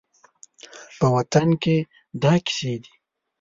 په 0.99 1.07
وطن 1.15 1.47
کې 1.63 1.77
دا 2.23 2.33
کیسې 2.45 2.73
دي 2.83 2.93